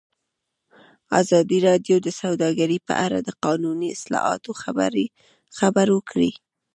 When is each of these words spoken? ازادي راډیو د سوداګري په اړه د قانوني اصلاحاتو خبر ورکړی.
ازادي 1.21 1.59
راډیو 1.67 1.97
د 2.01 2.07
سوداګري 2.21 2.77
په 2.87 2.93
اړه 3.05 3.17
د 3.23 3.29
قانوني 3.43 3.87
اصلاحاتو 3.97 4.51
خبر 5.61 5.87
ورکړی. 5.95 6.31